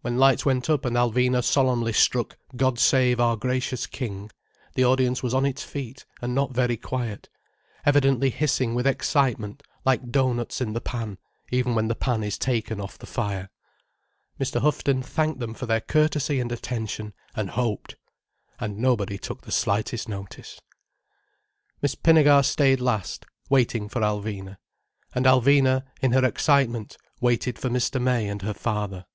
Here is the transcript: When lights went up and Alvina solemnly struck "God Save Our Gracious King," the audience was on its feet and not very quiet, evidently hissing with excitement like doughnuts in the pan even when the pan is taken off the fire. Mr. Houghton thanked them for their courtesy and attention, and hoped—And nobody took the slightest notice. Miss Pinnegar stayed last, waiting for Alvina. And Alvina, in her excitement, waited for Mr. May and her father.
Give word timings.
When 0.00 0.16
lights 0.16 0.46
went 0.46 0.70
up 0.70 0.84
and 0.84 0.94
Alvina 0.94 1.42
solemnly 1.42 1.92
struck 1.92 2.38
"God 2.54 2.78
Save 2.78 3.18
Our 3.18 3.36
Gracious 3.36 3.88
King," 3.88 4.30
the 4.76 4.84
audience 4.84 5.24
was 5.24 5.34
on 5.34 5.44
its 5.44 5.64
feet 5.64 6.06
and 6.22 6.32
not 6.32 6.52
very 6.54 6.76
quiet, 6.76 7.28
evidently 7.84 8.30
hissing 8.30 8.76
with 8.76 8.86
excitement 8.86 9.60
like 9.84 10.12
doughnuts 10.12 10.60
in 10.60 10.72
the 10.72 10.80
pan 10.80 11.18
even 11.50 11.74
when 11.74 11.88
the 11.88 11.96
pan 11.96 12.22
is 12.22 12.38
taken 12.38 12.80
off 12.80 12.96
the 12.96 13.06
fire. 13.08 13.50
Mr. 14.38 14.60
Houghton 14.60 15.02
thanked 15.02 15.40
them 15.40 15.52
for 15.52 15.66
their 15.66 15.80
courtesy 15.80 16.38
and 16.38 16.52
attention, 16.52 17.12
and 17.34 17.50
hoped—And 17.50 18.78
nobody 18.78 19.18
took 19.18 19.40
the 19.40 19.50
slightest 19.50 20.08
notice. 20.08 20.60
Miss 21.82 21.96
Pinnegar 21.96 22.44
stayed 22.44 22.80
last, 22.80 23.26
waiting 23.50 23.88
for 23.88 24.00
Alvina. 24.02 24.58
And 25.12 25.26
Alvina, 25.26 25.82
in 26.00 26.12
her 26.12 26.24
excitement, 26.24 26.96
waited 27.20 27.58
for 27.58 27.68
Mr. 27.68 28.00
May 28.00 28.28
and 28.28 28.42
her 28.42 28.54
father. 28.54 29.06